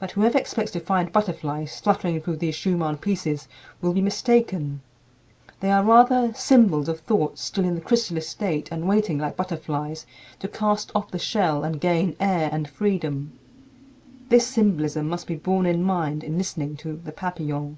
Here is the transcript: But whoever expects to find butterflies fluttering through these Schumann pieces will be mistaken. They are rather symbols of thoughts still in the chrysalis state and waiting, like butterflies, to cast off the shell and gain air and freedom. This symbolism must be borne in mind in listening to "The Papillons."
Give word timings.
But 0.00 0.10
whoever 0.10 0.36
expects 0.38 0.72
to 0.72 0.80
find 0.80 1.12
butterflies 1.12 1.78
fluttering 1.78 2.20
through 2.20 2.38
these 2.38 2.56
Schumann 2.56 2.96
pieces 2.96 3.46
will 3.80 3.92
be 3.92 4.00
mistaken. 4.02 4.80
They 5.60 5.70
are 5.70 5.84
rather 5.84 6.32
symbols 6.34 6.88
of 6.88 6.98
thoughts 6.98 7.42
still 7.42 7.64
in 7.64 7.76
the 7.76 7.80
chrysalis 7.80 8.28
state 8.28 8.70
and 8.72 8.88
waiting, 8.88 9.18
like 9.18 9.36
butterflies, 9.36 10.04
to 10.40 10.48
cast 10.48 10.90
off 10.96 11.12
the 11.12 11.20
shell 11.20 11.62
and 11.62 11.80
gain 11.80 12.16
air 12.18 12.48
and 12.50 12.68
freedom. 12.68 13.38
This 14.30 14.48
symbolism 14.48 15.08
must 15.08 15.28
be 15.28 15.36
borne 15.36 15.66
in 15.66 15.84
mind 15.84 16.24
in 16.24 16.36
listening 16.36 16.74
to 16.78 16.96
"The 16.96 17.12
Papillons." 17.12 17.76